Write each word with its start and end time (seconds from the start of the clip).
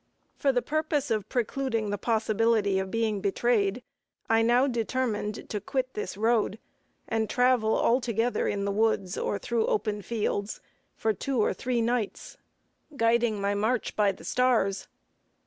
For 0.35 0.51
the 0.51 0.63
purpose 0.63 1.11
of 1.11 1.29
precluding 1.29 1.91
the 1.91 1.97
possibility 1.99 2.79
of 2.79 2.89
being 2.89 3.21
betrayed, 3.21 3.83
I 4.27 4.41
now 4.41 4.65
determined 4.65 5.47
to 5.51 5.61
quit 5.61 5.93
this 5.93 6.17
road, 6.17 6.57
and 7.07 7.29
travel 7.29 7.77
altogether 7.77 8.47
in 8.47 8.65
the 8.65 8.71
woods 8.71 9.15
or 9.15 9.37
through 9.37 9.67
open 9.67 10.01
fields, 10.01 10.59
for 10.95 11.13
two 11.13 11.39
or 11.39 11.53
three 11.53 11.83
nights, 11.83 12.37
guiding 12.97 13.39
my 13.39 13.53
march 13.53 13.95
by 13.95 14.11
the 14.11 14.23
stars. 14.25 14.87